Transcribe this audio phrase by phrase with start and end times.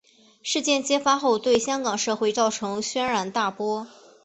[0.41, 3.85] 事件揭发后对香港社会造成轩然大波。